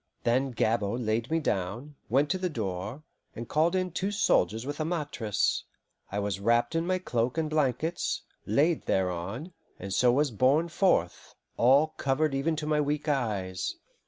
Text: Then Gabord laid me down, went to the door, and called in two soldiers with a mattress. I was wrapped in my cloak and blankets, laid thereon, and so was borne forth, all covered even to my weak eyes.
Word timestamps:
Then 0.23 0.49
Gabord 0.49 1.01
laid 1.05 1.29
me 1.29 1.39
down, 1.39 1.93
went 2.09 2.31
to 2.31 2.39
the 2.39 2.49
door, 2.49 3.03
and 3.35 3.47
called 3.47 3.75
in 3.75 3.91
two 3.91 4.09
soldiers 4.11 4.65
with 4.65 4.79
a 4.79 4.83
mattress. 4.83 5.63
I 6.11 6.17
was 6.17 6.39
wrapped 6.39 6.73
in 6.73 6.87
my 6.87 6.97
cloak 6.97 7.37
and 7.37 7.47
blankets, 7.51 8.23
laid 8.47 8.87
thereon, 8.87 9.53
and 9.79 9.93
so 9.93 10.11
was 10.11 10.31
borne 10.31 10.69
forth, 10.69 11.35
all 11.55 11.89
covered 11.97 12.33
even 12.33 12.55
to 12.55 12.65
my 12.65 12.81
weak 12.81 13.07
eyes. 13.07 13.75